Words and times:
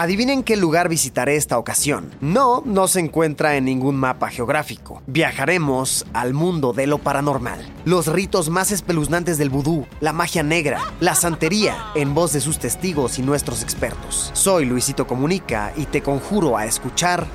Adivinen 0.00 0.44
qué 0.44 0.56
lugar 0.56 0.88
visitaré 0.88 1.34
esta 1.34 1.58
ocasión. 1.58 2.14
No, 2.20 2.62
no 2.64 2.86
se 2.86 3.00
encuentra 3.00 3.56
en 3.56 3.64
ningún 3.64 3.96
mapa 3.96 4.28
geográfico. 4.28 5.02
Viajaremos 5.08 6.06
al 6.12 6.34
mundo 6.34 6.72
de 6.72 6.86
lo 6.86 6.98
paranormal. 6.98 7.58
Los 7.84 8.06
ritos 8.06 8.48
más 8.48 8.70
espeluznantes 8.70 9.38
del 9.38 9.50
vudú, 9.50 9.88
la 9.98 10.12
magia 10.12 10.44
negra, 10.44 10.80
la 11.00 11.16
santería, 11.16 11.76
en 11.96 12.14
voz 12.14 12.32
de 12.32 12.40
sus 12.40 12.60
testigos 12.60 13.18
y 13.18 13.22
nuestros 13.22 13.64
expertos. 13.64 14.30
Soy 14.34 14.66
Luisito 14.66 15.08
Comunica 15.08 15.72
y 15.74 15.86
te 15.86 16.00
conjuro 16.00 16.56
a 16.56 16.64
escuchar 16.64 17.26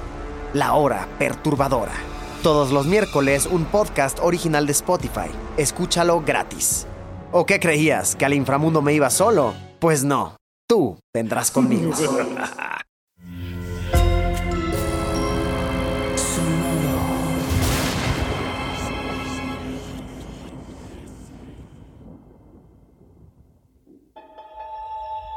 La 0.53 0.71
Hora 0.71 1.09
Perturbadora. 1.19 1.91
Todos 2.43 2.71
los 2.71 2.85
miércoles 2.85 3.45
un 3.45 3.65
podcast 3.65 4.19
original 4.21 4.67
de 4.67 4.71
Spotify. 4.71 5.27
Escúchalo 5.57 6.21
gratis. 6.21 6.87
¿O 7.33 7.45
qué 7.45 7.59
creías? 7.59 8.15
¿Que 8.15 8.23
al 8.23 8.33
inframundo 8.33 8.81
me 8.81 8.93
iba 8.93 9.09
solo? 9.09 9.53
Pues 9.81 10.05
no. 10.05 10.37
Tú 10.73 10.97
vendrás 11.13 11.51
conmigo. 11.51 11.91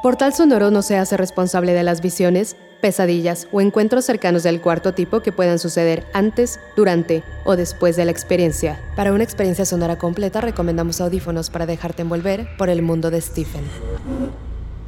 Portal 0.03 0.33
Sonoro 0.33 0.71
no 0.71 0.81
se 0.81 0.97
hace 0.97 1.19
responsable 1.19 1.75
de 1.75 1.83
las 1.83 2.01
visiones, 2.01 2.57
pesadillas 2.81 3.47
o 3.53 3.61
encuentros 3.61 4.07
cercanos 4.07 4.43
del 4.43 4.63
cuarto 4.63 4.95
tipo 4.95 5.21
que 5.21 5.33
puedan 5.33 5.59
suceder 5.59 6.07
antes, 6.15 6.59
durante 6.79 7.23
o 7.45 7.57
después 7.57 7.97
de 7.97 8.07
la 8.07 8.11
experiencia. 8.11 8.81
Para 8.97 9.13
una 9.13 9.25
experiencia 9.25 9.67
sonora 9.67 9.99
completa 9.99 10.41
recomendamos 10.41 11.03
audífonos 11.03 11.51
para 11.51 11.67
dejarte 11.67 12.01
envolver 12.01 12.49
por 12.57 12.71
el 12.71 12.81
mundo 12.81 13.11
de 13.11 13.21
Stephen. 13.21 13.65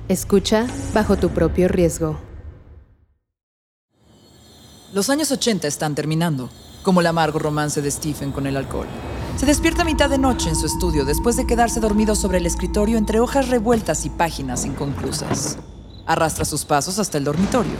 Escucha 0.08 0.66
bajo 0.94 1.18
tu 1.18 1.28
propio 1.28 1.68
riesgo. 1.68 2.18
Los 4.94 5.10
años 5.10 5.30
80 5.30 5.68
están 5.68 5.94
terminando, 5.94 6.48
como 6.82 7.02
el 7.02 7.06
amargo 7.08 7.38
romance 7.38 7.82
de 7.82 7.90
Stephen 7.90 8.32
con 8.32 8.46
el 8.46 8.56
alcohol. 8.56 8.86
Se 9.36 9.44
despierta 9.44 9.82
a 9.82 9.84
mitad 9.84 10.08
de 10.08 10.16
noche 10.16 10.48
en 10.48 10.56
su 10.56 10.64
estudio 10.64 11.04
después 11.04 11.36
de 11.36 11.46
quedarse 11.46 11.80
dormido 11.80 12.14
sobre 12.14 12.38
el 12.38 12.46
escritorio 12.46 12.96
entre 12.96 13.20
hojas 13.20 13.50
revueltas 13.50 14.06
y 14.06 14.08
páginas 14.08 14.64
inconclusas. 14.64 15.58
Arrastra 16.06 16.46
sus 16.46 16.64
pasos 16.64 16.98
hasta 16.98 17.18
el 17.18 17.24
dormitorio. 17.24 17.76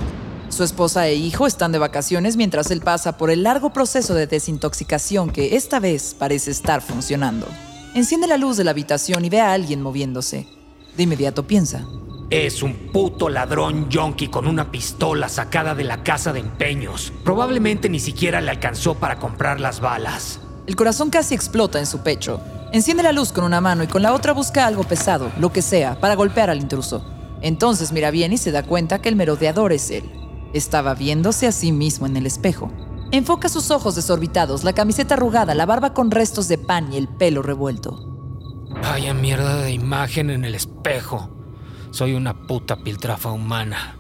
Su 0.51 0.65
esposa 0.65 1.09
e 1.09 1.15
hijo 1.15 1.47
están 1.47 1.73
de 1.73 1.79
vacaciones 1.79 2.37
mientras 2.37 2.71
él 2.71 2.83
pasa 2.83 3.17
por 3.17 3.31
el 3.31 3.43
largo 3.43 3.73
proceso 3.73 4.13
de 4.13 4.27
desintoxicación 4.27 5.31
que 5.31 5.57
esta 5.57 5.81
vez 5.81 6.15
parece 6.19 6.51
estar 6.51 6.83
funcionando. 6.83 7.47
Enciende 7.95 8.27
la 8.27 8.37
luz 8.37 8.59
de 8.59 8.65
la 8.65 8.73
habitación 8.73 9.25
y 9.25 9.31
ve 9.31 9.41
a 9.41 9.55
alguien 9.55 9.81
moviéndose. 9.81 10.47
De 10.95 11.05
inmediato 11.05 11.47
piensa, 11.47 11.87
es 12.31 12.63
un 12.63 12.75
puto 12.93 13.31
ladrón 13.31 13.89
yonki 13.89 14.29
con 14.29 14.47
una 14.47 14.71
pistola 14.71 15.29
sacada 15.29 15.75
de 15.75 15.85
la 15.85 16.03
casa 16.03 16.33
de 16.33 16.41
empeños. 16.41 17.13
Probablemente 17.25 17.89
ni 17.89 18.01
siquiera 18.01 18.41
le 18.41 18.51
alcanzó 18.51 18.95
para 18.95 19.19
comprar 19.19 19.61
las 19.61 19.81
balas. 19.81 20.41
El 20.67 20.77
corazón 20.77 21.09
casi 21.09 21.35
explota 21.35 21.79
en 21.79 21.87
su 21.87 22.03
pecho. 22.03 22.41
Enciende 22.73 23.03
la 23.03 23.13
luz 23.13 23.33
con 23.33 23.45
una 23.45 23.63
mano 23.63 23.83
y 23.83 23.87
con 23.87 24.03
la 24.03 24.13
otra 24.13 24.35
busca 24.35 24.67
algo 24.67 24.85
pesado, 24.85 25.33
lo 25.39 25.51
que 25.53 25.63
sea, 25.63 25.99
para 26.01 26.17
golpear 26.17 26.51
al 26.51 26.61
intruso. 26.61 27.03
Entonces 27.41 27.93
mira 27.93 28.11
bien 28.11 28.35
y 28.35 28.37
se 28.37 28.53
da 28.53 28.63
cuenta 28.63 29.01
que 29.01 29.09
el 29.09 29.17
merodeador 29.17 29.73
es 29.73 29.91
él. 29.91 30.05
Estaba 30.53 30.95
viéndose 30.95 31.47
a 31.47 31.53
sí 31.53 31.73
mismo 31.73 32.07
en 32.07 32.19
el 32.19 32.27
espejo. 32.27 32.71
Enfoca 33.11 33.49
sus 33.49 33.71
ojos 33.71 33.95
desorbitados, 33.95 34.65
la 34.65 34.75
camiseta 34.75 35.15
arrugada, 35.15 35.55
la 35.55 35.65
barba 35.65 35.95
con 35.95 36.11
restos 36.11 36.47
de 36.49 36.59
pan 36.59 36.93
y 36.93 36.99
el 36.99 37.09
pelo 37.09 37.41
revuelto. 37.41 38.05
Vaya 38.83 39.15
mierda 39.15 39.63
de 39.63 39.73
imagen 39.73 40.29
en 40.29 40.45
el 40.45 40.55
espejo. 40.55 41.38
Soy 41.91 42.15
una 42.15 42.47
puta 42.47 42.77
piltrafa 42.77 43.31
humana. 43.31 43.97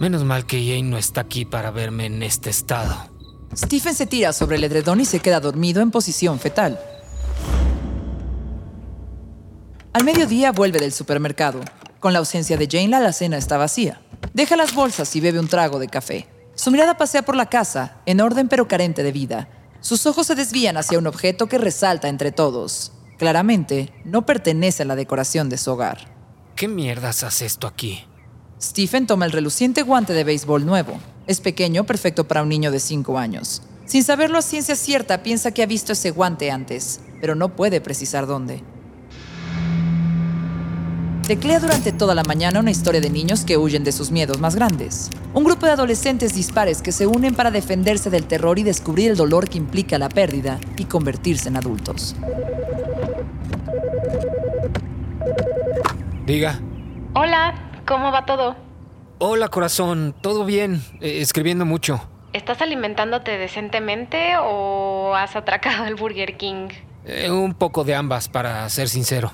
Menos 0.00 0.24
mal 0.24 0.46
que 0.46 0.64
Jane 0.64 0.84
no 0.84 0.98
está 0.98 1.20
aquí 1.20 1.44
para 1.44 1.70
verme 1.70 2.06
en 2.06 2.22
este 2.22 2.50
estado. 2.50 2.96
Stephen 3.54 3.94
se 3.94 4.06
tira 4.06 4.32
sobre 4.32 4.56
el 4.56 4.64
edredón 4.64 5.00
y 5.00 5.04
se 5.04 5.20
queda 5.20 5.38
dormido 5.38 5.82
en 5.82 5.90
posición 5.90 6.40
fetal. 6.40 6.80
Al 9.92 10.04
mediodía 10.04 10.52
vuelve 10.52 10.80
del 10.80 10.92
supermercado. 10.92 11.60
Con 12.00 12.14
la 12.14 12.18
ausencia 12.18 12.56
de 12.56 12.66
Jane, 12.66 12.88
la 12.88 12.96
alacena 12.96 13.36
está 13.36 13.58
vacía. 13.58 14.00
Deja 14.32 14.56
las 14.56 14.74
bolsas 14.74 15.14
y 15.14 15.20
bebe 15.20 15.38
un 15.38 15.48
trago 15.48 15.78
de 15.78 15.88
café. 15.88 16.26
Su 16.54 16.70
mirada 16.70 16.96
pasea 16.96 17.22
por 17.22 17.36
la 17.36 17.46
casa, 17.46 18.00
en 18.06 18.20
orden 18.20 18.48
pero 18.48 18.66
carente 18.66 19.02
de 19.02 19.12
vida. 19.12 19.48
Sus 19.80 20.06
ojos 20.06 20.26
se 20.26 20.34
desvían 20.34 20.76
hacia 20.78 20.98
un 20.98 21.06
objeto 21.06 21.46
que 21.46 21.58
resalta 21.58 22.08
entre 22.08 22.32
todos. 22.32 22.92
Claramente, 23.18 23.92
no 24.04 24.24
pertenece 24.24 24.82
a 24.82 24.86
la 24.86 24.96
decoración 24.96 25.48
de 25.48 25.58
su 25.58 25.70
hogar. 25.70 26.11
¿Qué 26.56 26.68
mierdas 26.68 27.24
hace 27.24 27.46
esto 27.46 27.66
aquí? 27.66 28.04
Stephen 28.60 29.06
toma 29.06 29.24
el 29.24 29.32
reluciente 29.32 29.82
guante 29.82 30.12
de 30.12 30.22
béisbol 30.22 30.64
nuevo. 30.64 31.00
Es 31.26 31.40
pequeño, 31.40 31.84
perfecto 31.84 32.28
para 32.28 32.42
un 32.42 32.48
niño 32.48 32.70
de 32.70 32.78
5 32.78 33.18
años. 33.18 33.62
Sin 33.86 34.04
saberlo 34.04 34.38
a 34.38 34.42
ciencia 34.42 34.76
cierta, 34.76 35.22
piensa 35.22 35.50
que 35.50 35.62
ha 35.62 35.66
visto 35.66 35.92
ese 35.92 36.10
guante 36.10 36.50
antes, 36.50 37.00
pero 37.20 37.34
no 37.34 37.56
puede 37.56 37.80
precisar 37.80 38.26
dónde. 38.26 38.62
Teclea 41.26 41.60
durante 41.60 41.92
toda 41.92 42.14
la 42.14 42.24
mañana 42.24 42.60
una 42.60 42.70
historia 42.70 43.00
de 43.00 43.08
niños 43.08 43.44
que 43.44 43.56
huyen 43.56 43.84
de 43.84 43.92
sus 43.92 44.10
miedos 44.10 44.40
más 44.40 44.54
grandes. 44.54 45.08
Un 45.34 45.44
grupo 45.44 45.66
de 45.66 45.72
adolescentes 45.72 46.34
dispares 46.34 46.82
que 46.82 46.92
se 46.92 47.06
unen 47.06 47.34
para 47.34 47.50
defenderse 47.50 48.10
del 48.10 48.24
terror 48.24 48.58
y 48.58 48.64
descubrir 48.64 49.10
el 49.12 49.16
dolor 49.16 49.48
que 49.48 49.58
implica 49.58 49.98
la 49.98 50.08
pérdida 50.08 50.60
y 50.76 50.84
convertirse 50.84 51.48
en 51.48 51.56
adultos. 51.56 52.16
Diga. 56.24 56.60
Hola, 57.14 57.54
¿cómo 57.86 58.12
va 58.12 58.24
todo? 58.24 58.56
Hola 59.18 59.48
corazón, 59.48 60.14
todo 60.20 60.44
bien, 60.44 60.82
eh, 61.00 61.20
escribiendo 61.20 61.64
mucho. 61.64 62.08
¿Estás 62.32 62.62
alimentándote 62.62 63.36
decentemente 63.38 64.36
o 64.40 65.14
has 65.14 65.36
atracado 65.36 65.84
al 65.84 65.96
Burger 65.96 66.36
King? 66.36 66.68
Eh, 67.04 67.30
un 67.30 67.54
poco 67.54 67.84
de 67.84 67.94
ambas, 67.94 68.28
para 68.28 68.68
ser 68.68 68.88
sincero. 68.88 69.32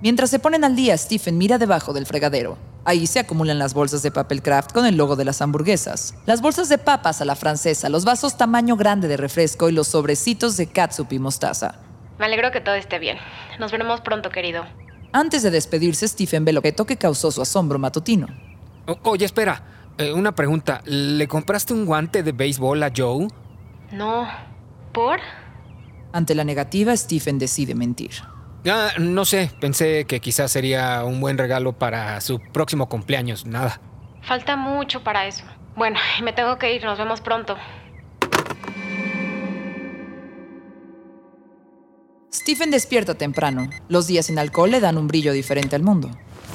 Mientras 0.00 0.30
se 0.30 0.38
ponen 0.38 0.64
al 0.64 0.76
día, 0.76 0.96
Stephen 0.96 1.38
mira 1.38 1.58
debajo 1.58 1.92
del 1.92 2.06
fregadero. 2.06 2.58
Ahí 2.84 3.06
se 3.06 3.18
acumulan 3.18 3.58
las 3.58 3.74
bolsas 3.74 4.02
de 4.02 4.10
papel 4.10 4.42
craft 4.42 4.72
con 4.72 4.86
el 4.86 4.96
logo 4.96 5.16
de 5.16 5.24
las 5.24 5.42
hamburguesas, 5.42 6.14
las 6.26 6.40
bolsas 6.40 6.68
de 6.68 6.78
papas 6.78 7.20
a 7.20 7.24
la 7.24 7.36
francesa, 7.36 7.88
los 7.88 8.04
vasos 8.04 8.36
tamaño 8.36 8.76
grande 8.76 9.08
de 9.08 9.16
refresco 9.16 9.68
y 9.68 9.72
los 9.72 9.88
sobrecitos 9.88 10.56
de 10.56 10.68
catsup 10.68 11.12
y 11.12 11.18
mostaza. 11.18 11.80
Me 12.18 12.26
alegro 12.26 12.50
que 12.50 12.60
todo 12.60 12.74
esté 12.74 12.98
bien. 12.98 13.18
Nos 13.58 13.72
veremos 13.72 14.00
pronto, 14.00 14.30
querido. 14.30 14.64
Antes 15.12 15.42
de 15.42 15.50
despedirse, 15.50 16.06
Stephen 16.06 16.44
ve 16.44 16.50
el 16.50 16.58
objeto 16.58 16.84
que 16.84 16.96
causó 16.96 17.30
su 17.30 17.40
asombro 17.40 17.78
matutino. 17.78 18.26
oye, 19.02 19.24
espera. 19.24 19.62
Eh, 19.98 20.12
una 20.12 20.32
pregunta. 20.32 20.82
¿Le 20.84 21.26
compraste 21.26 21.72
un 21.74 21.86
guante 21.86 22.22
de 22.22 22.32
béisbol 22.32 22.82
a 22.82 22.92
Joe? 22.94 23.28
No. 23.90 24.28
¿Por? 24.92 25.18
Ante 26.12 26.34
la 26.34 26.44
negativa, 26.44 26.96
Stephen 26.96 27.38
decide 27.38 27.74
mentir. 27.74 28.12
Ah, 28.70 28.90
no 28.98 29.24
sé. 29.24 29.50
Pensé 29.60 30.04
que 30.04 30.20
quizás 30.20 30.52
sería 30.52 31.02
un 31.04 31.20
buen 31.20 31.38
regalo 31.38 31.72
para 31.72 32.20
su 32.20 32.38
próximo 32.38 32.88
cumpleaños. 32.88 33.46
Nada. 33.46 33.80
Falta 34.22 34.56
mucho 34.56 35.02
para 35.02 35.26
eso. 35.26 35.44
Bueno, 35.74 35.98
me 36.22 36.32
tengo 36.32 36.58
que 36.58 36.74
ir. 36.74 36.84
Nos 36.84 36.98
vemos 36.98 37.20
pronto. 37.20 37.56
Stephen 42.32 42.70
despierta 42.70 43.14
temprano. 43.14 43.70
Los 43.88 44.06
días 44.06 44.26
sin 44.26 44.38
alcohol 44.38 44.70
le 44.70 44.80
dan 44.80 44.98
un 44.98 45.08
brillo 45.08 45.32
diferente 45.32 45.76
al 45.76 45.82
mundo. 45.82 46.10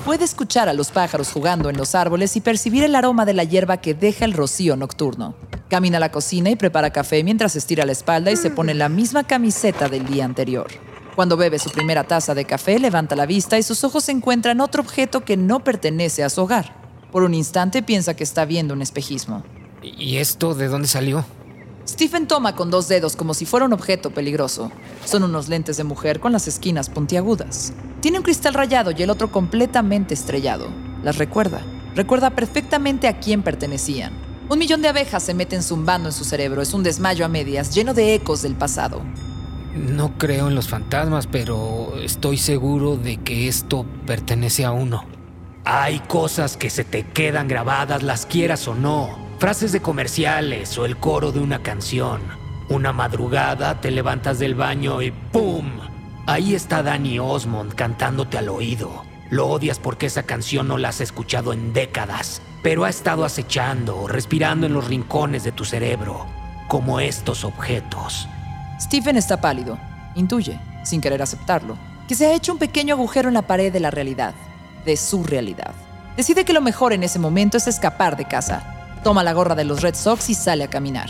Puede 0.05 0.23
escuchar 0.23 0.69
a 0.69 0.73
los 0.73 0.91
pájaros 0.91 1.31
jugando 1.31 1.69
en 1.69 1.77
los 1.77 1.95
árboles 1.95 2.35
y 2.35 2.41
percibir 2.41 2.83
el 2.83 2.93
aroma 2.93 3.25
de 3.25 3.33
la 3.33 3.43
hierba 3.43 3.77
que 3.77 3.95
deja 3.95 4.25
el 4.25 4.33
rocío 4.33 4.75
nocturno. 4.75 5.35
Camina 5.69 5.97
a 5.97 5.99
la 5.99 6.11
cocina 6.11 6.51
y 6.51 6.55
prepara 6.55 6.91
café 6.91 7.23
mientras 7.23 7.55
estira 7.55 7.85
la 7.85 7.91
espalda 7.91 8.31
y 8.31 8.35
se 8.35 8.51
pone 8.51 8.75
la 8.75 8.87
misma 8.87 9.25
camiseta 9.25 9.89
del 9.89 10.05
día 10.05 10.25
anterior. 10.25 10.67
Cuando 11.15 11.37
bebe 11.37 11.57
su 11.57 11.71
primera 11.71 12.03
taza 12.03 12.35
de 12.35 12.45
café, 12.45 12.77
levanta 12.77 13.15
la 13.15 13.25
vista 13.25 13.57
y 13.57 13.63
sus 13.63 13.83
ojos 13.83 14.09
encuentran 14.09 14.61
otro 14.61 14.83
objeto 14.83 15.25
que 15.25 15.37
no 15.37 15.63
pertenece 15.63 16.23
a 16.23 16.29
su 16.29 16.41
hogar. 16.41 16.75
Por 17.11 17.23
un 17.23 17.33
instante 17.33 17.81
piensa 17.81 18.15
que 18.15 18.23
está 18.23 18.45
viendo 18.45 18.75
un 18.75 18.81
espejismo. 18.83 19.43
¿Y 19.81 20.17
esto 20.17 20.53
de 20.53 20.67
dónde 20.67 20.87
salió? 20.87 21.25
Stephen 21.87 22.27
toma 22.27 22.55
con 22.55 22.71
dos 22.71 22.87
dedos 22.87 23.17
como 23.17 23.33
si 23.33 23.45
fuera 23.45 23.65
un 23.65 23.73
objeto 23.73 24.11
peligroso. 24.11 24.71
Son 25.03 25.23
unos 25.23 25.49
lentes 25.49 25.75
de 25.75 25.83
mujer 25.83 26.21
con 26.21 26.31
las 26.31 26.47
esquinas 26.47 26.89
puntiagudas. 26.89 27.73
Tiene 27.99 28.19
un 28.19 28.23
cristal 28.23 28.53
rayado 28.53 28.91
y 28.91 29.03
el 29.03 29.09
otro 29.09 29.31
completamente 29.31 30.13
estrellado. 30.13 30.67
Las 31.03 31.17
recuerda. 31.17 31.61
Recuerda 31.93 32.29
perfectamente 32.29 33.07
a 33.07 33.19
quién 33.19 33.43
pertenecían. 33.43 34.13
Un 34.49 34.59
millón 34.59 34.81
de 34.81 34.87
abejas 34.87 35.23
se 35.23 35.33
meten 35.33 35.61
zumbando 35.61 36.09
en 36.09 36.13
su 36.13 36.23
cerebro. 36.23 36.61
Es 36.61 36.73
un 36.73 36.83
desmayo 36.83 37.25
a 37.25 37.29
medias, 37.29 37.75
lleno 37.75 37.93
de 37.93 38.13
ecos 38.13 38.41
del 38.41 38.55
pasado. 38.55 39.01
No 39.75 40.17
creo 40.17 40.47
en 40.47 40.55
los 40.55 40.69
fantasmas, 40.69 41.27
pero 41.27 41.93
estoy 42.01 42.37
seguro 42.37 42.95
de 42.95 43.17
que 43.17 43.47
esto 43.49 43.85
pertenece 44.05 44.63
a 44.63 44.71
uno. 44.71 45.03
Hay 45.65 45.99
cosas 45.99 46.55
que 46.55 46.69
se 46.69 46.83
te 46.83 47.05
quedan 47.05 47.47
grabadas, 47.47 48.03
las 48.03 48.25
quieras 48.25 48.67
o 48.67 48.75
no 48.75 49.22
frases 49.43 49.73
de 49.73 49.81
comerciales 49.81 50.77
o 50.77 50.85
el 50.85 50.95
coro 50.95 51.33
de 51.33 51.41
una 51.41 51.61
canción. 51.61 52.21
Una 52.69 52.93
madrugada 52.93 53.81
te 53.81 53.91
levantas 53.91 54.39
del 54.39 54.55
baño 54.55 55.01
y 55.01 55.11
¡pum! 55.11 55.69
Ahí 56.27 56.55
está 56.55 56.81
Danny 56.81 57.19
Osmond 57.19 57.75
cantándote 57.75 58.37
al 58.37 58.47
oído. 58.47 59.03
Lo 59.29 59.47
odias 59.47 59.79
porque 59.79 60.05
esa 60.05 60.23
canción 60.23 60.69
no 60.69 60.77
la 60.77 60.87
has 60.87 61.01
escuchado 61.01 61.51
en 61.51 61.73
décadas. 61.73 62.41
pero 62.63 62.85
ha 62.85 62.89
estado 62.89 63.25
acechando, 63.25 64.07
respirando 64.07 64.65
en 64.65 64.71
los 64.71 64.87
rincones 64.87 65.43
de 65.43 65.51
tu 65.51 65.65
cerebro, 65.65 66.25
como 66.69 67.01
estos 67.01 67.43
objetos. 67.43 68.29
Stephen 68.79 69.17
está 69.17 69.41
pálido. 69.41 69.77
Intuye, 70.15 70.57
sin 70.85 71.01
querer 71.01 71.21
aceptarlo, 71.21 71.77
que 72.07 72.15
se 72.15 72.27
ha 72.27 72.33
hecho 72.33 72.53
un 72.53 72.59
pequeño 72.59 72.95
agujero 72.95 73.27
en 73.27 73.33
la 73.33 73.41
pared 73.41 73.73
de 73.73 73.81
la 73.81 73.91
realidad, 73.91 74.33
de 74.85 74.95
su 74.95 75.25
realidad. 75.25 75.73
Decide 76.15 76.45
que 76.45 76.53
lo 76.53 76.61
mejor 76.61 76.93
en 76.93 77.03
ese 77.03 77.19
momento 77.19 77.57
es 77.57 77.67
escapar 77.67 78.15
de 78.15 78.23
casa. 78.23 78.72
Toma 79.03 79.21
la 79.21 79.33
gorra 79.33 79.53
de 79.53 79.65
los 79.65 79.81
Red 79.81 79.95
Sox 79.95 80.29
y 80.29 80.33
sale 80.33 80.63
a 80.63 80.69
caminar. 80.69 81.09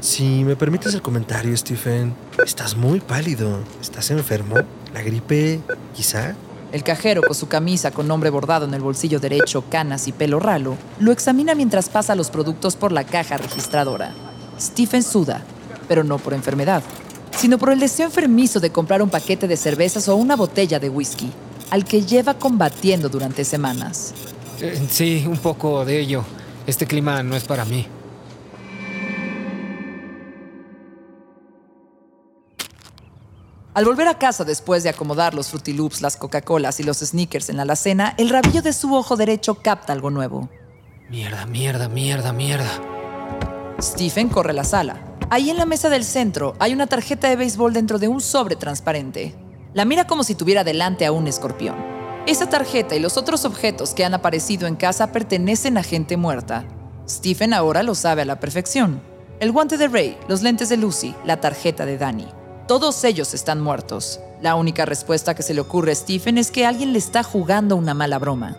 Si 0.00 0.44
me 0.44 0.54
permites 0.54 0.94
el 0.94 1.02
comentario, 1.02 1.56
Stephen, 1.56 2.14
estás 2.44 2.76
muy 2.76 3.00
pálido. 3.00 3.58
¿Estás 3.80 4.10
enfermo? 4.12 4.56
¿La 4.92 5.02
gripe, 5.02 5.60
quizá? 5.96 6.34
El 6.70 6.84
cajero, 6.84 7.22
con 7.22 7.34
su 7.34 7.48
camisa 7.48 7.90
con 7.90 8.06
nombre 8.06 8.30
bordado 8.30 8.66
en 8.66 8.74
el 8.74 8.82
bolsillo 8.82 9.18
derecho, 9.18 9.64
canas 9.68 10.06
y 10.06 10.12
pelo 10.12 10.38
ralo, 10.38 10.76
lo 11.00 11.10
examina 11.10 11.54
mientras 11.54 11.88
pasa 11.88 12.14
los 12.14 12.30
productos 12.30 12.76
por 12.76 12.92
la 12.92 13.04
caja 13.04 13.36
registradora. 13.36 14.12
Stephen 14.60 15.02
suda, 15.02 15.42
pero 15.88 16.04
no 16.04 16.18
por 16.18 16.34
enfermedad, 16.34 16.82
sino 17.36 17.58
por 17.58 17.70
el 17.70 17.80
deseo 17.80 18.06
enfermizo 18.06 18.60
de 18.60 18.70
comprar 18.70 19.02
un 19.02 19.10
paquete 19.10 19.48
de 19.48 19.56
cervezas 19.56 20.08
o 20.08 20.16
una 20.16 20.36
botella 20.36 20.78
de 20.78 20.88
whisky, 20.88 21.32
al 21.70 21.84
que 21.84 22.02
lleva 22.02 22.34
combatiendo 22.34 23.08
durante 23.08 23.44
semanas. 23.44 24.14
Eh, 24.60 24.86
sí, 24.88 25.24
un 25.26 25.38
poco 25.38 25.84
de 25.84 26.00
ello. 26.00 26.24
Este 26.66 26.86
clima 26.86 27.22
no 27.22 27.36
es 27.36 27.44
para 27.44 27.64
mí. 27.64 27.86
Al 33.74 33.84
volver 33.84 34.06
a 34.06 34.18
casa 34.18 34.44
después 34.44 34.84
de 34.84 34.88
acomodar 34.88 35.34
los 35.34 35.48
Fruity 35.48 35.72
Loops, 35.72 36.00
las 36.00 36.16
Coca-Colas 36.16 36.78
y 36.78 36.84
los 36.84 36.98
Sneakers 36.98 37.48
en 37.48 37.56
la 37.56 37.64
alacena, 37.64 38.14
el 38.18 38.30
rabillo 38.30 38.62
de 38.62 38.72
su 38.72 38.94
ojo 38.94 39.16
derecho 39.16 39.56
capta 39.56 39.92
algo 39.92 40.10
nuevo. 40.10 40.48
Mierda, 41.10 41.44
mierda, 41.46 41.88
mierda, 41.88 42.32
mierda. 42.32 42.70
Stephen 43.82 44.28
corre 44.28 44.50
a 44.50 44.54
la 44.54 44.64
sala. 44.64 45.16
Ahí 45.28 45.50
en 45.50 45.56
la 45.56 45.66
mesa 45.66 45.88
del 45.88 46.04
centro 46.04 46.54
hay 46.60 46.72
una 46.72 46.86
tarjeta 46.86 47.28
de 47.28 47.34
béisbol 47.34 47.72
dentro 47.72 47.98
de 47.98 48.06
un 48.06 48.20
sobre 48.20 48.54
transparente. 48.54 49.34
La 49.72 49.84
mira 49.84 50.06
como 50.06 50.22
si 50.22 50.36
tuviera 50.36 50.62
delante 50.62 51.04
a 51.04 51.10
un 51.10 51.26
escorpión. 51.26 51.93
Esa 52.26 52.48
tarjeta 52.48 52.96
y 52.96 53.00
los 53.00 53.18
otros 53.18 53.44
objetos 53.44 53.92
que 53.92 54.02
han 54.02 54.14
aparecido 54.14 54.66
en 54.66 54.76
casa 54.76 55.12
pertenecen 55.12 55.76
a 55.76 55.82
gente 55.82 56.16
muerta. 56.16 56.64
Stephen 57.06 57.52
ahora 57.52 57.82
lo 57.82 57.94
sabe 57.94 58.22
a 58.22 58.24
la 58.24 58.40
perfección. 58.40 59.02
El 59.40 59.52
guante 59.52 59.76
de 59.76 59.88
Ray, 59.88 60.16
los 60.26 60.40
lentes 60.40 60.70
de 60.70 60.78
Lucy, 60.78 61.14
la 61.26 61.40
tarjeta 61.40 61.84
de 61.84 61.98
Danny. 61.98 62.26
Todos 62.66 63.04
ellos 63.04 63.34
están 63.34 63.60
muertos. 63.60 64.20
La 64.40 64.54
única 64.54 64.86
respuesta 64.86 65.34
que 65.34 65.42
se 65.42 65.52
le 65.52 65.60
ocurre 65.60 65.92
a 65.92 65.94
Stephen 65.94 66.38
es 66.38 66.50
que 66.50 66.64
alguien 66.64 66.94
le 66.94 66.98
está 66.98 67.22
jugando 67.22 67.76
una 67.76 67.92
mala 67.92 68.18
broma. 68.18 68.56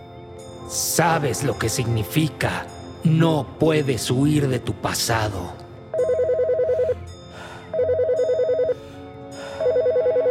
Sabes 0.69 1.43
lo 1.43 1.57
que 1.57 1.69
significa. 1.69 2.67
No 3.03 3.47
puedes 3.59 4.11
huir 4.11 4.47
de 4.47 4.59
tu 4.59 4.73
pasado. 4.73 5.64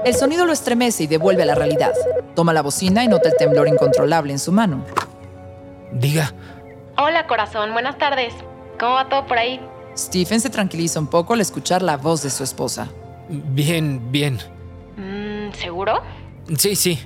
El 0.04 0.14
sonido 0.14 0.44
lo 0.46 0.52
estremece 0.52 1.04
y 1.04 1.06
devuelve 1.06 1.42
a 1.42 1.46
la 1.46 1.54
realidad. 1.54 1.92
Toma 2.34 2.52
la 2.52 2.62
bocina 2.62 3.04
y 3.04 3.08
nota 3.08 3.28
el 3.28 3.36
temblor 3.36 3.68
incontrolable 3.68 4.32
en 4.32 4.38
su 4.38 4.52
mano. 4.52 4.84
Diga, 5.92 6.32
Hola, 6.96 7.26
corazón. 7.26 7.72
Buenas 7.72 7.98
tardes. 7.98 8.34
¿Cómo 8.78 8.94
va 8.94 9.08
todo 9.08 9.26
por 9.26 9.38
ahí? 9.38 9.60
Stephen 9.96 10.40
se 10.40 10.50
tranquiliza 10.50 10.98
un 11.00 11.06
poco 11.06 11.34
al 11.34 11.40
escuchar 11.40 11.82
la 11.82 11.96
voz 11.96 12.22
de 12.22 12.30
su 12.30 12.44
esposa. 12.44 12.88
bien, 13.28 14.12
bien. 14.12 14.38
Mm, 14.96 15.52
¿Seguro? 15.52 16.02
Sí, 16.56 16.76
sí. 16.76 16.98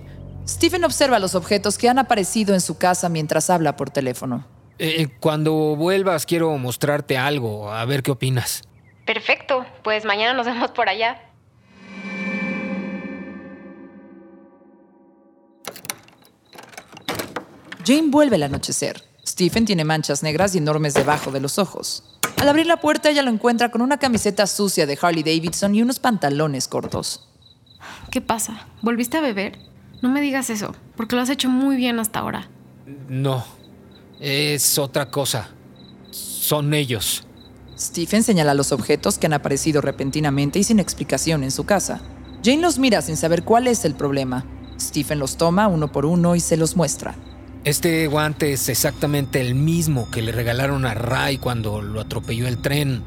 Stephen 0.46 0.84
observa 0.84 1.18
los 1.18 1.34
objetos 1.34 1.78
que 1.78 1.88
han 1.88 1.98
aparecido 1.98 2.54
en 2.54 2.60
su 2.60 2.78
casa 2.78 3.08
mientras 3.08 3.50
habla 3.50 3.76
por 3.76 3.90
teléfono. 3.90 4.44
Eh, 4.78 5.08
cuando 5.20 5.52
vuelvas 5.76 6.24
quiero 6.26 6.56
mostrarte 6.58 7.18
algo, 7.18 7.70
a 7.72 7.84
ver 7.84 8.02
qué 8.02 8.10
opinas. 8.10 8.62
Perfecto. 9.04 9.64
Pues 9.82 10.04
mañana 10.04 10.34
nos 10.34 10.46
vemos 10.46 10.70
por 10.70 10.88
allá. 10.88 11.20
Jane 17.88 18.10
vuelve 18.10 18.36
al 18.36 18.42
anochecer. 18.42 19.02
Stephen 19.26 19.64
tiene 19.64 19.82
manchas 19.82 20.22
negras 20.22 20.54
y 20.54 20.58
enormes 20.58 20.92
debajo 20.92 21.30
de 21.30 21.40
los 21.40 21.58
ojos. 21.58 22.04
Al 22.36 22.46
abrir 22.46 22.66
la 22.66 22.82
puerta, 22.82 23.08
ella 23.08 23.22
lo 23.22 23.30
encuentra 23.30 23.70
con 23.70 23.80
una 23.80 23.96
camiseta 23.96 24.46
sucia 24.46 24.84
de 24.84 24.98
Harley 25.00 25.22
Davidson 25.22 25.74
y 25.74 25.80
unos 25.80 25.98
pantalones 25.98 26.68
cortos. 26.68 27.26
¿Qué 28.10 28.20
pasa? 28.20 28.66
¿Volviste 28.82 29.16
a 29.16 29.22
beber? 29.22 29.58
No 30.02 30.10
me 30.10 30.20
digas 30.20 30.50
eso, 30.50 30.74
porque 30.98 31.16
lo 31.16 31.22
has 31.22 31.30
hecho 31.30 31.48
muy 31.48 31.76
bien 31.76 31.98
hasta 31.98 32.18
ahora. 32.18 32.50
No, 33.08 33.42
es 34.20 34.78
otra 34.78 35.10
cosa. 35.10 35.48
Son 36.10 36.74
ellos. 36.74 37.24
Stephen 37.78 38.22
señala 38.22 38.52
los 38.52 38.70
objetos 38.70 39.16
que 39.16 39.28
han 39.28 39.32
aparecido 39.32 39.80
repentinamente 39.80 40.58
y 40.58 40.64
sin 40.64 40.78
explicación 40.78 41.42
en 41.42 41.50
su 41.50 41.64
casa. 41.64 42.02
Jane 42.44 42.60
los 42.60 42.78
mira 42.78 43.00
sin 43.00 43.16
saber 43.16 43.44
cuál 43.44 43.66
es 43.66 43.86
el 43.86 43.94
problema. 43.94 44.44
Stephen 44.78 45.18
los 45.18 45.38
toma 45.38 45.68
uno 45.68 45.90
por 45.90 46.04
uno 46.04 46.36
y 46.36 46.40
se 46.40 46.58
los 46.58 46.76
muestra. 46.76 47.16
Este 47.64 48.06
guante 48.06 48.52
es 48.52 48.68
exactamente 48.68 49.40
el 49.40 49.54
mismo 49.54 50.08
que 50.10 50.22
le 50.22 50.32
regalaron 50.32 50.86
a 50.86 50.94
Ray 50.94 51.38
cuando 51.38 51.82
lo 51.82 52.00
atropelló 52.00 52.46
el 52.46 52.58
tren. 52.58 53.02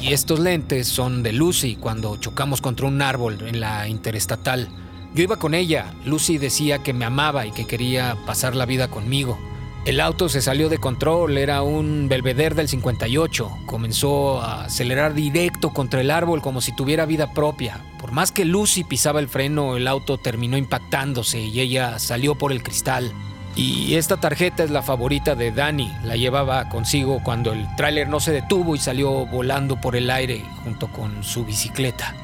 Y 0.00 0.12
estos 0.12 0.40
lentes 0.40 0.88
son 0.88 1.22
de 1.22 1.32
Lucy 1.32 1.76
cuando 1.76 2.16
chocamos 2.16 2.60
contra 2.60 2.86
un 2.86 3.00
árbol 3.00 3.38
en 3.46 3.60
la 3.60 3.88
interestatal. 3.88 4.68
Yo 5.14 5.22
iba 5.22 5.36
con 5.36 5.54
ella. 5.54 5.94
Lucy 6.04 6.38
decía 6.38 6.82
que 6.82 6.92
me 6.92 7.04
amaba 7.04 7.46
y 7.46 7.52
que 7.52 7.66
quería 7.66 8.16
pasar 8.26 8.56
la 8.56 8.66
vida 8.66 8.88
conmigo. 8.88 9.38
El 9.86 10.00
auto 10.00 10.28
se 10.28 10.42
salió 10.42 10.68
de 10.68 10.78
control, 10.78 11.38
era 11.38 11.62
un 11.62 12.08
Belvedere 12.08 12.54
del 12.54 12.68
58. 12.68 13.50
Comenzó 13.66 14.42
a 14.42 14.64
acelerar 14.64 15.14
directo 15.14 15.70
contra 15.70 16.00
el 16.00 16.10
árbol 16.10 16.42
como 16.42 16.60
si 16.60 16.74
tuviera 16.74 17.06
vida 17.06 17.32
propia. 17.32 17.80
Por 18.00 18.10
más 18.10 18.32
que 18.32 18.44
Lucy 18.44 18.82
pisaba 18.82 19.20
el 19.20 19.28
freno, 19.28 19.76
el 19.76 19.86
auto 19.86 20.18
terminó 20.18 20.56
impactándose 20.56 21.40
y 21.40 21.60
ella 21.60 21.98
salió 21.98 22.34
por 22.34 22.50
el 22.50 22.62
cristal. 22.62 23.12
Y 23.56 23.94
esta 23.94 24.16
tarjeta 24.16 24.64
es 24.64 24.70
la 24.70 24.82
favorita 24.82 25.36
de 25.36 25.52
Danny. 25.52 25.92
La 26.02 26.16
llevaba 26.16 26.68
consigo 26.68 27.22
cuando 27.22 27.52
el 27.52 27.66
tráiler 27.76 28.08
no 28.08 28.18
se 28.18 28.32
detuvo 28.32 28.74
y 28.74 28.78
salió 28.78 29.26
volando 29.26 29.80
por 29.80 29.94
el 29.94 30.10
aire 30.10 30.44
junto 30.64 30.88
con 30.88 31.22
su 31.22 31.44
bicicleta. 31.44 32.14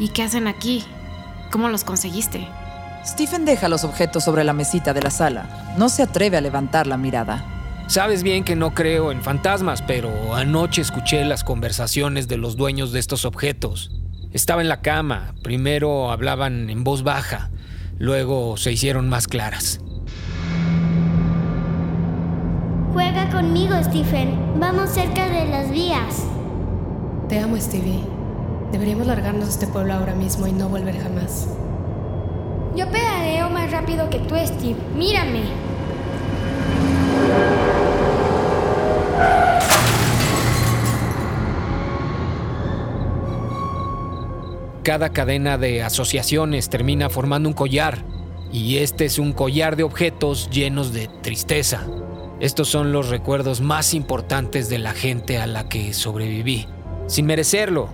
¿Y 0.00 0.08
qué 0.08 0.24
hacen 0.24 0.48
aquí? 0.48 0.84
¿Cómo 1.50 1.68
los 1.68 1.84
conseguiste? 1.84 2.48
Stephen 3.06 3.44
deja 3.44 3.68
los 3.68 3.84
objetos 3.84 4.24
sobre 4.24 4.44
la 4.44 4.52
mesita 4.52 4.92
de 4.92 5.02
la 5.02 5.10
sala. 5.10 5.74
No 5.78 5.88
se 5.88 6.02
atreve 6.02 6.36
a 6.36 6.40
levantar 6.40 6.86
la 6.86 6.96
mirada. 6.96 7.44
Sabes 7.86 8.22
bien 8.22 8.44
que 8.44 8.56
no 8.56 8.74
creo 8.74 9.10
en 9.10 9.22
fantasmas, 9.22 9.82
pero 9.82 10.34
anoche 10.34 10.82
escuché 10.82 11.24
las 11.24 11.44
conversaciones 11.44 12.28
de 12.28 12.36
los 12.36 12.56
dueños 12.56 12.92
de 12.92 13.00
estos 13.00 13.24
objetos. 13.24 13.90
Estaba 14.32 14.60
en 14.60 14.68
la 14.68 14.80
cama. 14.80 15.34
Primero 15.42 16.10
hablaban 16.10 16.70
en 16.70 16.84
voz 16.84 17.02
baja, 17.02 17.50
luego 17.98 18.56
se 18.56 18.72
hicieron 18.72 19.08
más 19.08 19.26
claras. 19.26 19.80
Juega 22.92 23.30
conmigo, 23.30 23.74
Stephen. 23.84 24.58
Vamos 24.58 24.90
cerca 24.90 25.28
de 25.28 25.46
las 25.46 25.70
vías. 25.70 26.24
Te 27.28 27.38
amo, 27.38 27.56
Stevie. 27.56 28.00
Deberíamos 28.72 29.06
largarnos 29.06 29.44
de 29.44 29.50
este 29.50 29.66
pueblo 29.68 29.94
ahora 29.94 30.14
mismo 30.14 30.46
y 30.48 30.52
no 30.52 30.68
volver 30.68 31.00
jamás. 31.00 31.46
Yo 32.76 32.88
pedaleo 32.90 33.48
más 33.50 33.70
rápido 33.70 34.10
que 34.10 34.18
tú, 34.18 34.34
Steve. 34.44 34.76
Mírame. 34.96 35.42
Cada 44.82 45.10
cadena 45.10 45.58
de 45.58 45.84
asociaciones 45.84 46.68
termina 46.68 47.08
formando 47.08 47.48
un 47.48 47.54
collar, 47.54 48.04
y 48.50 48.78
este 48.78 49.04
es 49.04 49.20
un 49.20 49.32
collar 49.32 49.76
de 49.76 49.84
objetos 49.84 50.50
llenos 50.50 50.92
de 50.92 51.08
tristeza. 51.22 51.86
Estos 52.40 52.68
son 52.68 52.90
los 52.90 53.10
recuerdos 53.10 53.60
más 53.60 53.92
importantes 53.92 54.70
de 54.70 54.78
la 54.78 54.94
gente 54.94 55.36
a 55.36 55.46
la 55.46 55.68
que 55.68 55.92
sobreviví, 55.92 56.66
sin 57.06 57.26
merecerlo. 57.26 57.90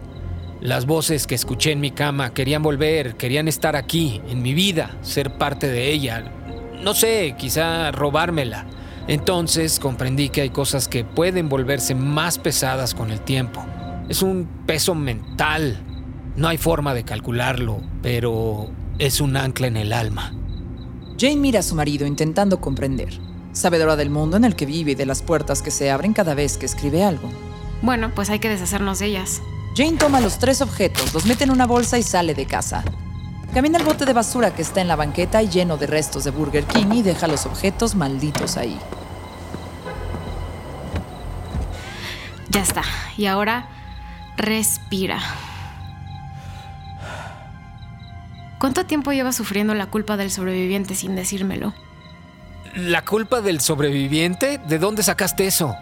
Las 0.61 0.87
voces 0.87 1.27
que 1.27 1.35
escuché 1.35 1.73
en 1.73 1.81
mi 1.81 1.91
cama 1.91 2.33
querían 2.33 2.63
volver, 2.63 3.17
querían 3.17 3.49
estar 3.49 3.75
aquí, 3.75 4.23
en 4.29 4.43
mi 4.43 4.55
vida, 4.55 4.97
ser 5.03 5.37
parte 5.37 5.67
de 5.67 5.91
ella. 5.91 6.33
No 6.81 6.95
sé, 6.95 7.35
quizá 7.37 7.91
robármela. 7.91 8.67
Entonces 9.09 9.81
comprendí 9.81 10.29
que 10.29 10.43
hay 10.43 10.51
cosas 10.51 10.87
que 10.87 11.05
pueden 11.05 11.49
volverse 11.49 11.97
más 11.97 12.39
pesadas 12.39 12.95
con 12.95 13.11
el 13.11 13.23
tiempo. 13.23 13.67
Es 14.09 14.23
un 14.23 14.49
peso 14.65 14.95
mental. 14.95 15.83
No 16.37 16.47
hay 16.47 16.57
forma 16.57 16.95
de 16.95 17.03
calcularlo, 17.03 17.81
pero 18.01 18.71
es 19.01 19.21
un 19.21 19.37
ancla 19.37 19.67
en 19.67 19.77
el 19.77 19.93
alma. 19.93 20.33
Jane 21.19 21.37
mira 21.37 21.61
a 21.61 21.65
su 21.65 21.75
marido 21.75 22.07
intentando 22.07 22.61
comprender. 22.61 23.26
Sabedora 23.57 23.97
del 23.97 24.11
mundo 24.11 24.37
en 24.37 24.45
el 24.45 24.55
que 24.55 24.67
vive 24.67 24.93
y 24.93 24.95
de 24.95 25.07
las 25.07 25.23
puertas 25.23 25.63
que 25.63 25.71
se 25.71 25.91
abren 25.91 26.13
cada 26.13 26.35
vez 26.35 26.59
que 26.59 26.67
escribe 26.67 27.03
algo. 27.03 27.31
Bueno, 27.81 28.13
pues 28.15 28.29
hay 28.29 28.39
que 28.39 28.51
deshacernos 28.51 28.99
de 28.99 29.07
ellas. 29.07 29.41
Jane 29.75 29.97
toma 29.97 30.21
los 30.21 30.39
tres 30.39 30.61
objetos, 30.61 31.15
los 31.15 31.25
mete 31.25 31.45
en 31.45 31.51
una 31.51 31.67
bolsa 31.67 31.97
y 31.97 32.03
sale 32.03 32.35
de 32.35 32.45
casa. 32.45 32.85
Camina 33.55 33.79
al 33.79 33.85
bote 33.87 34.05
de 34.05 34.13
basura 34.13 34.55
que 34.55 34.61
está 34.61 34.83
en 34.83 34.89
la 34.89 34.97
banqueta 34.97 35.43
y 35.43 35.49
lleno 35.49 35.79
de 35.79 35.87
restos 35.87 36.25
de 36.25 36.33
Burger 36.33 36.65
King 36.65 36.93
y 36.93 37.03
deja 37.03 37.27
los 37.29 37.47
objetos 37.47 37.95
malditos 37.95 38.59
ahí. 38.59 38.79
Ya 42.51 42.61
está. 42.61 42.83
Y 43.17 43.25
ahora 43.25 43.71
respira. 44.37 45.19
¿Cuánto 48.59 48.85
tiempo 48.85 49.13
llevas 49.13 49.35
sufriendo 49.35 49.73
la 49.73 49.87
culpa 49.87 50.19
del 50.19 50.31
sobreviviente 50.31 50.95
sin 50.95 51.17
decírmelo? 51.17 51.73
¿La 52.77 53.05
culpa 53.05 53.41
del 53.41 53.61
sobreviviente? 53.61 54.61
¿De 54.69 54.79
dónde 54.79 55.03
sacaste 55.03 55.47
eso? 55.47 55.75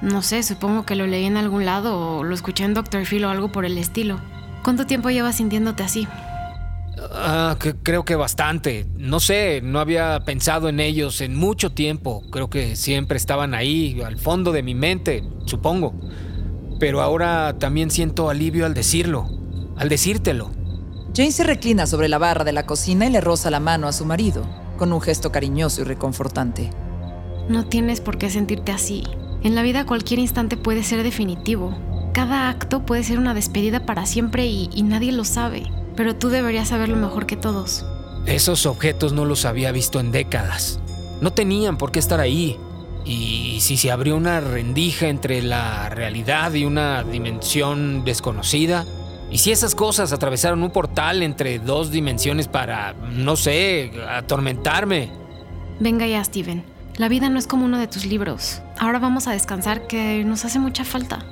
No 0.00 0.22
sé, 0.22 0.42
supongo 0.42 0.84
que 0.86 0.94
lo 0.96 1.06
leí 1.06 1.24
en 1.26 1.36
algún 1.36 1.64
lado 1.66 2.18
o 2.18 2.24
lo 2.24 2.34
escuché 2.34 2.64
en 2.64 2.74
Dr. 2.74 3.04
Phil 3.04 3.24
o 3.24 3.30
algo 3.30 3.50
por 3.52 3.64
el 3.64 3.76
estilo. 3.78 4.18
¿Cuánto 4.62 4.86
tiempo 4.86 5.10
llevas 5.10 5.36
sintiéndote 5.36 5.82
así? 5.82 6.06
Ah, 7.12 7.56
que- 7.60 7.74
creo 7.74 8.04
que 8.04 8.16
bastante. 8.16 8.86
No 8.96 9.20
sé, 9.20 9.60
no 9.62 9.78
había 9.80 10.20
pensado 10.24 10.68
en 10.68 10.80
ellos 10.80 11.20
en 11.20 11.36
mucho 11.36 11.70
tiempo. 11.70 12.22
Creo 12.30 12.48
que 12.48 12.76
siempre 12.76 13.16
estaban 13.18 13.54
ahí, 13.54 14.00
al 14.04 14.18
fondo 14.18 14.52
de 14.52 14.62
mi 14.62 14.74
mente, 14.74 15.22
supongo. 15.46 15.94
Pero 16.80 17.00
ahora 17.02 17.56
también 17.58 17.90
siento 17.90 18.30
alivio 18.30 18.64
al 18.66 18.74
decirlo, 18.74 19.28
al 19.76 19.88
decírtelo. 19.88 20.50
Jane 21.14 21.32
se 21.32 21.44
reclina 21.44 21.86
sobre 21.86 22.08
la 22.08 22.18
barra 22.18 22.44
de 22.44 22.52
la 22.52 22.66
cocina 22.66 23.06
y 23.06 23.10
le 23.10 23.20
roza 23.20 23.50
la 23.50 23.58
mano 23.60 23.88
a 23.88 23.92
su 23.92 24.04
marido, 24.04 24.44
con 24.78 24.92
un 24.94 25.02
gesto 25.02 25.30
cariñoso 25.30 25.82
y 25.82 25.84
reconfortante. 25.84 26.70
No 27.50 27.66
tienes 27.66 28.00
por 28.00 28.16
qué 28.16 28.30
sentirte 28.30 28.72
así. 28.72 29.04
En 29.42 29.54
la 29.54 29.62
vida 29.62 29.84
cualquier 29.84 30.20
instante 30.20 30.56
puede 30.56 30.82
ser 30.82 31.02
definitivo. 31.02 31.76
Cada 32.14 32.48
acto 32.48 32.86
puede 32.86 33.04
ser 33.04 33.18
una 33.18 33.34
despedida 33.34 33.84
para 33.84 34.06
siempre 34.06 34.46
y, 34.46 34.70
y 34.74 34.82
nadie 34.82 35.12
lo 35.12 35.24
sabe. 35.24 35.70
Pero 35.96 36.16
tú 36.16 36.30
deberías 36.30 36.68
saberlo 36.68 36.96
mejor 36.96 37.26
que 37.26 37.36
todos. 37.36 37.84
Esos 38.26 38.66
objetos 38.66 39.12
no 39.12 39.24
los 39.24 39.44
había 39.44 39.72
visto 39.72 40.00
en 40.00 40.12
décadas. 40.12 40.80
No 41.20 41.32
tenían 41.32 41.76
por 41.76 41.92
qué 41.92 41.98
estar 41.98 42.20
ahí. 42.20 42.56
Y 43.04 43.60
si 43.60 43.76
se 43.76 43.90
abrió 43.90 44.16
una 44.16 44.40
rendija 44.40 45.08
entre 45.08 45.42
la 45.42 45.88
realidad 45.88 46.52
y 46.52 46.64
una 46.64 47.02
dimensión 47.04 48.04
desconocida, 48.04 48.84
y 49.30 49.38
si 49.38 49.52
esas 49.52 49.74
cosas 49.74 50.12
atravesaron 50.12 50.62
un 50.62 50.70
portal 50.70 51.22
entre 51.22 51.58
dos 51.58 51.90
dimensiones 51.90 52.48
para, 52.48 52.94
no 52.94 53.36
sé, 53.36 53.92
atormentarme. 54.08 55.10
Venga 55.80 56.06
ya, 56.06 56.24
Steven. 56.24 56.64
La 56.96 57.08
vida 57.08 57.28
no 57.28 57.38
es 57.38 57.46
como 57.46 57.64
uno 57.64 57.78
de 57.78 57.86
tus 57.86 58.06
libros. 58.06 58.62
Ahora 58.78 58.98
vamos 58.98 59.28
a 59.28 59.32
descansar 59.32 59.86
que 59.86 60.24
nos 60.24 60.44
hace 60.44 60.58
mucha 60.58 60.84
falta. 60.84 61.24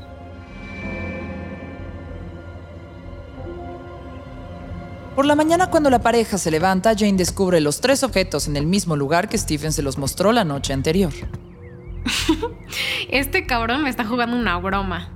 Por 5.16 5.24
la 5.24 5.34
mañana 5.34 5.68
cuando 5.70 5.88
la 5.88 6.00
pareja 6.00 6.36
se 6.36 6.50
levanta, 6.50 6.94
Jane 6.94 7.14
descubre 7.14 7.60
los 7.62 7.80
tres 7.80 8.02
objetos 8.02 8.48
en 8.48 8.56
el 8.56 8.66
mismo 8.66 8.96
lugar 8.96 9.30
que 9.30 9.38
Stephen 9.38 9.72
se 9.72 9.82
los 9.82 9.96
mostró 9.96 10.30
la 10.30 10.44
noche 10.44 10.74
anterior. 10.74 11.12
Este 13.08 13.46
cabrón 13.46 13.82
me 13.82 13.90
está 13.90 14.04
jugando 14.04 14.36
una 14.36 14.58
broma. 14.58 15.15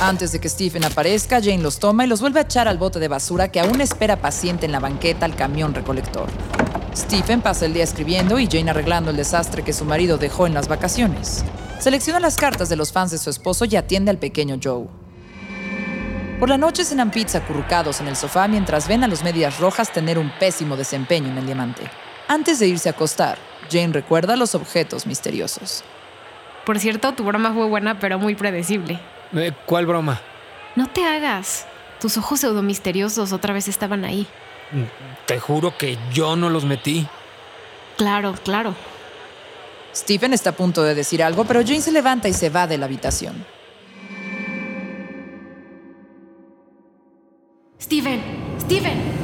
Antes 0.00 0.32
de 0.32 0.40
que 0.40 0.48
Stephen 0.48 0.82
aparezca, 0.82 1.42
Jane 1.42 1.58
los 1.58 1.78
toma 1.78 2.06
y 2.06 2.08
los 2.08 2.22
vuelve 2.22 2.40
a 2.40 2.44
echar 2.44 2.68
al 2.68 2.78
bote 2.78 2.98
de 2.98 3.08
basura 3.08 3.52
que 3.52 3.60
aún 3.60 3.82
espera 3.82 4.16
paciente 4.16 4.64
en 4.64 4.72
la 4.72 4.80
banqueta 4.80 5.26
al 5.26 5.36
camión 5.36 5.74
recolector. 5.74 6.26
Stephen 6.96 7.42
pasa 7.42 7.66
el 7.66 7.74
día 7.74 7.84
escribiendo 7.84 8.38
y 8.38 8.46
Jane 8.46 8.70
arreglando 8.70 9.10
el 9.10 9.18
desastre 9.18 9.62
que 9.62 9.74
su 9.74 9.84
marido 9.84 10.16
dejó 10.16 10.46
en 10.46 10.54
las 10.54 10.68
vacaciones. 10.68 11.44
Selecciona 11.80 12.18
las 12.18 12.38
cartas 12.38 12.70
de 12.70 12.76
los 12.76 12.92
fans 12.92 13.10
de 13.10 13.18
su 13.18 13.28
esposo 13.28 13.66
y 13.66 13.76
atiende 13.76 14.10
al 14.10 14.16
pequeño 14.16 14.58
Joe. 14.62 14.86
Por 16.38 16.48
la 16.48 16.56
noche 16.56 16.86
cenan 16.86 17.10
pizza 17.10 17.36
acurrucados 17.36 18.00
en 18.00 18.08
el 18.08 18.16
sofá 18.16 18.48
mientras 18.48 18.88
ven 18.88 19.04
a 19.04 19.08
los 19.08 19.22
medias 19.22 19.60
rojas 19.60 19.92
tener 19.92 20.18
un 20.18 20.32
pésimo 20.40 20.78
desempeño 20.78 21.28
en 21.28 21.36
el 21.36 21.44
diamante. 21.44 21.82
Antes 22.26 22.58
de 22.58 22.68
irse 22.68 22.88
a 22.88 22.92
acostar, 22.92 23.36
Jane 23.70 23.92
recuerda 23.92 24.34
los 24.36 24.54
objetos 24.54 25.06
misteriosos. 25.06 25.84
Por 26.64 26.78
cierto, 26.78 27.12
tu 27.12 27.24
broma 27.24 27.52
fue 27.52 27.66
buena, 27.66 27.98
pero 27.98 28.18
muy 28.18 28.34
predecible. 28.34 28.98
Eh, 29.32 29.52
¿Cuál 29.66 29.86
broma? 29.86 30.20
No 30.76 30.88
te 30.88 31.04
hagas. 31.04 31.66
Tus 32.00 32.16
ojos 32.16 32.40
pseudomisteriosos 32.40 33.32
otra 33.32 33.52
vez 33.52 33.68
estaban 33.68 34.04
ahí. 34.04 34.26
Te 35.26 35.38
juro 35.38 35.76
que 35.76 35.98
yo 36.12 36.36
no 36.36 36.48
los 36.48 36.64
metí. 36.64 37.06
Claro, 37.96 38.34
claro. 38.44 38.74
Stephen 39.94 40.32
está 40.32 40.50
a 40.50 40.56
punto 40.56 40.82
de 40.82 40.94
decir 40.94 41.22
algo, 41.22 41.44
pero 41.44 41.60
Jane 41.60 41.80
se 41.80 41.92
levanta 41.92 42.28
y 42.28 42.32
se 42.32 42.48
va 42.48 42.66
de 42.66 42.78
la 42.78 42.86
habitación. 42.86 43.44
Steven, 47.80 48.22
Steven. 48.60 49.20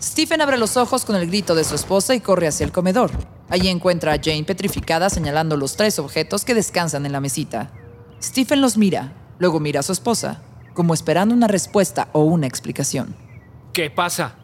Stephen 0.00 0.40
abre 0.42 0.58
los 0.58 0.76
ojos 0.76 1.04
con 1.04 1.16
el 1.16 1.26
grito 1.26 1.54
de 1.54 1.64
su 1.64 1.74
esposa 1.74 2.14
y 2.14 2.20
corre 2.20 2.46
hacia 2.46 2.64
el 2.64 2.72
comedor. 2.72 3.10
Allí 3.48 3.68
encuentra 3.68 4.12
a 4.12 4.18
Jane 4.22 4.44
petrificada 4.44 5.08
señalando 5.08 5.56
los 5.56 5.76
tres 5.76 5.98
objetos 5.98 6.44
que 6.44 6.54
descansan 6.54 7.06
en 7.06 7.12
la 7.12 7.20
mesita. 7.20 7.70
Stephen 8.24 8.62
los 8.62 8.78
mira, 8.78 9.12
luego 9.38 9.60
mira 9.60 9.80
a 9.80 9.82
su 9.82 9.92
esposa, 9.92 10.40
como 10.72 10.94
esperando 10.94 11.34
una 11.34 11.46
respuesta 11.46 12.08
o 12.14 12.24
una 12.24 12.46
explicación. 12.46 13.14
¿Qué 13.74 13.90
pasa? 13.90 14.36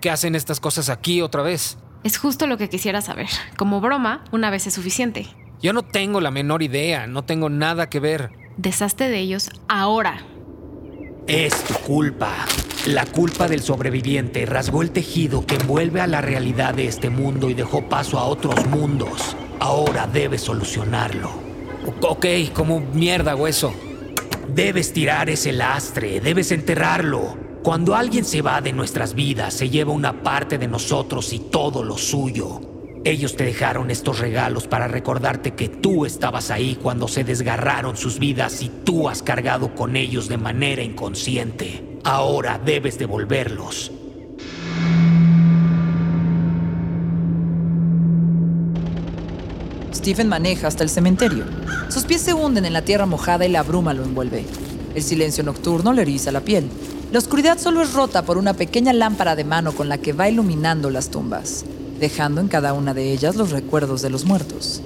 ¿Qué 0.00 0.08
hacen 0.08 0.36
estas 0.36 0.60
cosas 0.60 0.88
aquí 0.88 1.20
otra 1.20 1.42
vez? 1.42 1.76
Es 2.04 2.16
justo 2.16 2.46
lo 2.46 2.58
que 2.58 2.68
quisiera 2.68 3.00
saber. 3.00 3.26
Como 3.56 3.80
broma, 3.80 4.22
una 4.30 4.50
vez 4.50 4.68
es 4.68 4.74
suficiente. 4.74 5.26
Yo 5.60 5.72
no 5.72 5.82
tengo 5.82 6.20
la 6.20 6.30
menor 6.30 6.62
idea, 6.62 7.08
no 7.08 7.24
tengo 7.24 7.50
nada 7.50 7.88
que 7.90 7.98
ver. 7.98 8.30
Deshazte 8.56 9.08
de 9.08 9.18
ellos 9.18 9.50
ahora. 9.66 10.24
Es 11.26 11.64
tu 11.64 11.74
culpa. 11.74 12.32
La 12.86 13.04
culpa 13.04 13.48
del 13.48 13.62
sobreviviente 13.62 14.46
rasgó 14.46 14.82
el 14.82 14.92
tejido 14.92 15.44
que 15.44 15.56
envuelve 15.56 16.00
a 16.00 16.06
la 16.06 16.20
realidad 16.20 16.74
de 16.74 16.86
este 16.86 17.10
mundo 17.10 17.50
y 17.50 17.54
dejó 17.54 17.88
paso 17.88 18.20
a 18.20 18.26
otros 18.26 18.64
mundos. 18.68 19.36
Ahora 19.58 20.06
debes 20.06 20.42
solucionarlo. 20.42 21.43
Ok, 22.02 22.26
como 22.54 22.80
mierda 22.80 23.34
o 23.36 23.46
eso. 23.46 23.74
Debes 24.48 24.92
tirar 24.92 25.28
ese 25.30 25.52
lastre, 25.52 26.20
debes 26.20 26.52
enterrarlo. 26.52 27.36
Cuando 27.62 27.94
alguien 27.94 28.24
se 28.24 28.42
va 28.42 28.60
de 28.60 28.72
nuestras 28.72 29.14
vidas, 29.14 29.54
se 29.54 29.70
lleva 29.70 29.92
una 29.92 30.22
parte 30.22 30.58
de 30.58 30.68
nosotros 30.68 31.32
y 31.32 31.38
todo 31.40 31.82
lo 31.82 31.96
suyo. 31.96 32.60
Ellos 33.04 33.36
te 33.36 33.44
dejaron 33.44 33.90
estos 33.90 34.18
regalos 34.18 34.66
para 34.66 34.88
recordarte 34.88 35.52
que 35.52 35.68
tú 35.68 36.06
estabas 36.06 36.50
ahí 36.50 36.78
cuando 36.82 37.06
se 37.06 37.24
desgarraron 37.24 37.96
sus 37.96 38.18
vidas 38.18 38.62
y 38.62 38.70
tú 38.84 39.08
has 39.08 39.22
cargado 39.22 39.74
con 39.74 39.96
ellos 39.96 40.28
de 40.28 40.38
manera 40.38 40.82
inconsciente. 40.82 41.98
Ahora 42.04 42.58
debes 42.64 42.98
devolverlos. 42.98 43.92
Stephen 50.04 50.28
maneja 50.28 50.66
hasta 50.66 50.84
el 50.84 50.90
cementerio. 50.90 51.46
Sus 51.88 52.04
pies 52.04 52.20
se 52.20 52.34
hunden 52.34 52.66
en 52.66 52.74
la 52.74 52.82
tierra 52.82 53.06
mojada 53.06 53.46
y 53.46 53.48
la 53.48 53.62
bruma 53.62 53.94
lo 53.94 54.04
envuelve. 54.04 54.44
El 54.94 55.02
silencio 55.02 55.42
nocturno 55.42 55.94
le 55.94 56.02
eriza 56.02 56.30
la 56.30 56.42
piel. 56.42 56.68
La 57.10 57.18
oscuridad 57.18 57.58
solo 57.58 57.80
es 57.80 57.94
rota 57.94 58.22
por 58.22 58.36
una 58.36 58.52
pequeña 58.52 58.92
lámpara 58.92 59.34
de 59.34 59.44
mano 59.44 59.72
con 59.72 59.88
la 59.88 59.96
que 59.96 60.12
va 60.12 60.28
iluminando 60.28 60.90
las 60.90 61.08
tumbas, 61.08 61.64
dejando 62.00 62.42
en 62.42 62.48
cada 62.48 62.74
una 62.74 62.92
de 62.92 63.12
ellas 63.12 63.34
los 63.34 63.50
recuerdos 63.50 64.02
de 64.02 64.10
los 64.10 64.26
muertos. 64.26 64.82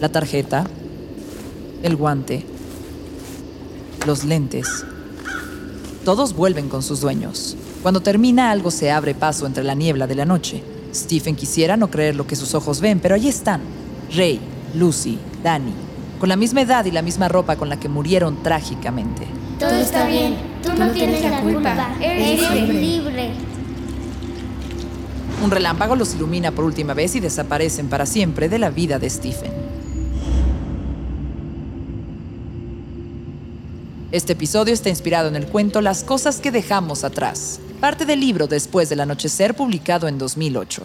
La 0.00 0.10
tarjeta, 0.10 0.64
el 1.82 1.96
guante, 1.96 2.46
los 4.06 4.22
lentes. 4.22 4.84
Todos 6.04 6.36
vuelven 6.36 6.68
con 6.68 6.84
sus 6.84 7.00
dueños. 7.00 7.56
Cuando 7.82 8.00
termina 8.00 8.52
algo 8.52 8.70
se 8.70 8.92
abre 8.92 9.12
paso 9.12 9.44
entre 9.44 9.64
la 9.64 9.74
niebla 9.74 10.06
de 10.06 10.14
la 10.14 10.24
noche. 10.24 10.62
Stephen 10.94 11.34
quisiera 11.34 11.76
no 11.76 11.90
creer 11.90 12.14
lo 12.14 12.28
que 12.28 12.36
sus 12.36 12.54
ojos 12.54 12.80
ven, 12.80 13.00
pero 13.00 13.16
allí 13.16 13.26
están. 13.26 13.85
Ray, 14.14 14.40
Lucy, 14.74 15.18
Danny, 15.42 15.72
con 16.20 16.28
la 16.28 16.36
misma 16.36 16.62
edad 16.62 16.84
y 16.84 16.90
la 16.90 17.02
misma 17.02 17.28
ropa 17.28 17.56
con 17.56 17.68
la 17.68 17.78
que 17.78 17.88
murieron 17.88 18.42
trágicamente. 18.42 19.26
Todo 19.58 19.74
está 19.74 20.06
bien. 20.06 20.36
Tú 20.62 20.72
no 20.74 20.90
tienes 20.90 21.22
la 21.22 21.40
culpa. 21.40 21.96
Eres 22.00 22.68
libre. 22.68 23.30
Un 25.42 25.50
relámpago 25.50 25.96
los 25.96 26.14
ilumina 26.14 26.50
por 26.52 26.64
última 26.64 26.94
vez 26.94 27.14
y 27.14 27.20
desaparecen 27.20 27.88
para 27.88 28.06
siempre 28.06 28.48
de 28.48 28.58
la 28.58 28.70
vida 28.70 28.98
de 28.98 29.10
Stephen. 29.10 29.52
Este 34.12 34.32
episodio 34.32 34.72
está 34.72 34.88
inspirado 34.88 35.28
en 35.28 35.36
el 35.36 35.46
cuento 35.46 35.82
Las 35.82 36.04
cosas 36.04 36.40
que 36.40 36.50
dejamos 36.50 37.04
atrás, 37.04 37.60
parte 37.80 38.06
del 38.06 38.20
libro 38.20 38.46
Después 38.46 38.88
del 38.88 39.00
anochecer 39.00 39.54
publicado 39.54 40.08
en 40.08 40.16
2008. 40.16 40.84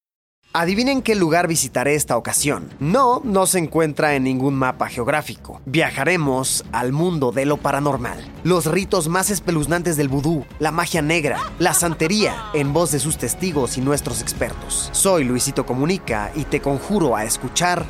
Adivinen 0.53 1.01
qué 1.01 1.15
lugar 1.15 1.47
visitaré 1.47 1.95
esta 1.95 2.17
ocasión. 2.17 2.67
No, 2.81 3.21
no 3.23 3.47
se 3.47 3.57
encuentra 3.57 4.15
en 4.15 4.23
ningún 4.23 4.53
mapa 4.53 4.89
geográfico. 4.89 5.61
Viajaremos 5.65 6.65
al 6.73 6.91
mundo 6.91 7.31
de 7.31 7.45
lo 7.45 7.55
paranormal. 7.55 8.19
Los 8.43 8.65
ritos 8.65 9.07
más 9.07 9.29
espeluznantes 9.29 9.95
del 9.95 10.09
vudú, 10.09 10.45
la 10.59 10.71
magia 10.71 11.01
negra, 11.01 11.39
la 11.57 11.73
santería, 11.73 12.35
en 12.53 12.73
voz 12.73 12.91
de 12.91 12.99
sus 12.99 13.17
testigos 13.17 13.77
y 13.77 13.81
nuestros 13.81 14.21
expertos. 14.21 14.89
Soy 14.91 15.23
Luisito 15.23 15.65
Comunica 15.65 16.33
y 16.35 16.43
te 16.43 16.59
conjuro 16.59 17.15
a 17.15 17.23
escuchar 17.23 17.85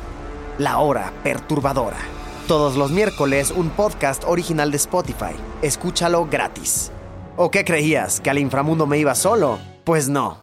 La 0.58 0.78
Hora 0.78 1.12
Perturbadora. 1.24 1.98
Todos 2.46 2.76
los 2.76 2.92
miércoles 2.92 3.50
un 3.50 3.70
podcast 3.70 4.22
original 4.24 4.70
de 4.70 4.76
Spotify. 4.76 5.34
Escúchalo 5.62 6.28
gratis. 6.30 6.92
¿O 7.36 7.50
qué 7.50 7.64
creías? 7.64 8.20
¿Que 8.20 8.30
al 8.30 8.38
inframundo 8.38 8.86
me 8.86 8.98
iba 8.98 9.16
solo? 9.16 9.58
Pues 9.82 10.08
no. 10.08 10.42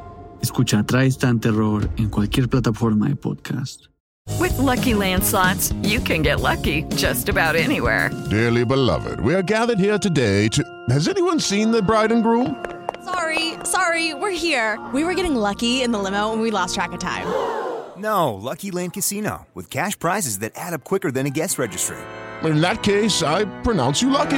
Escucha 0.41 0.83
Tristan 0.85 1.39
Terror 1.39 1.89
en 1.97 2.09
cualquier 2.09 2.47
plataforma 2.47 3.07
de 3.07 3.15
podcast. 3.15 3.87
With 4.39 4.57
lucky 4.57 4.93
landslots, 4.93 5.73
you 5.87 5.99
can 5.99 6.21
get 6.21 6.39
lucky 6.39 6.83
just 6.95 7.29
about 7.29 7.55
anywhere. 7.55 8.09
Dearly 8.29 8.63
beloved, 8.65 9.19
we 9.19 9.33
are 9.35 9.41
gathered 9.43 9.79
here 9.79 9.97
today 9.97 10.47
to. 10.49 10.63
Has 10.89 11.07
anyone 11.07 11.39
seen 11.39 11.71
the 11.71 11.81
bride 11.81 12.11
and 12.11 12.23
groom? 12.23 12.55
Sorry, 13.03 13.55
sorry, 13.63 14.13
we're 14.13 14.31
here. 14.31 14.79
We 14.93 15.03
were 15.03 15.13
getting 15.15 15.35
lucky 15.35 15.81
in 15.81 15.91
the 15.91 15.99
limo 15.99 16.31
and 16.33 16.41
we 16.41 16.51
lost 16.51 16.75
track 16.75 16.91
of 16.93 16.99
time. 16.99 17.27
No, 17.97 18.33
Lucky 18.33 18.71
Land 18.71 18.93
Casino, 18.93 19.47
with 19.53 19.69
cash 19.69 19.97
prizes 19.97 20.39
that 20.39 20.53
add 20.55 20.73
up 20.73 20.83
quicker 20.83 21.11
than 21.11 21.25
a 21.25 21.29
guest 21.29 21.59
registry. 21.59 21.97
In 22.43 22.61
that 22.61 22.81
case, 22.81 23.21
I 23.21 23.45
pronounce 23.61 24.01
you 24.01 24.09
lucky. 24.09 24.37